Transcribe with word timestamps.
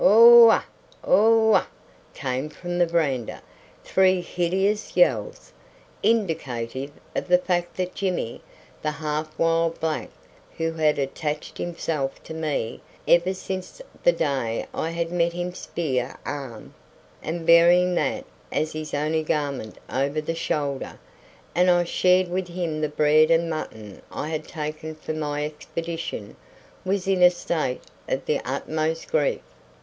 Aw 0.03 0.49
ugh! 0.51 0.63
Aw 1.05 1.53
ugh!" 1.57 1.63
came 2.15 2.49
from 2.49 2.79
the 2.79 2.87
verandah, 2.87 3.43
three 3.83 4.19
hideous 4.19 4.97
yells, 4.97 5.53
indicative 6.01 6.89
of 7.15 7.27
the 7.27 7.37
fact 7.37 7.77
that 7.77 7.93
Jimmy 7.93 8.41
the 8.81 8.89
half 8.89 9.37
wild 9.37 9.79
black 9.79 10.09
who 10.57 10.73
had 10.73 10.97
attached 10.97 11.59
himself 11.59 12.23
to 12.23 12.33
me 12.33 12.81
ever 13.07 13.31
since 13.31 13.79
the 14.01 14.11
day 14.11 14.65
I 14.73 14.89
had 14.89 15.11
met 15.11 15.33
him 15.33 15.53
spear 15.53 16.17
armed, 16.25 16.73
and 17.21 17.45
bearing 17.45 17.93
that 17.93 18.23
as 18.51 18.71
his 18.71 18.95
only 18.95 19.21
garment 19.21 19.75
over 19.87 20.19
the 20.19 20.33
shoulder, 20.33 20.99
and 21.53 21.69
I 21.69 21.83
shared 21.83 22.27
with 22.27 22.47
him 22.47 22.81
the 22.81 22.89
bread 22.89 23.29
and 23.29 23.51
mutton 23.51 24.01
I 24.11 24.29
had 24.29 24.47
taken 24.47 24.95
for 24.95 25.13
my 25.13 25.45
expedition 25.45 26.37
was 26.83 27.07
in 27.07 27.21
a 27.21 27.29
state 27.29 27.83
of 28.09 28.25
the 28.25 28.39
utmost 28.39 29.07
grief. 29.07 29.41